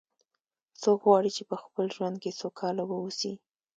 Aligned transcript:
څوک 0.81 0.99
غواړي 1.07 1.31
چې 1.37 1.43
په 1.49 1.55
خپل 1.63 1.85
ژوند 1.95 2.15
کې 2.23 2.37
سوکاله 2.41 2.83
و 2.85 2.91
اوسي 3.01 3.33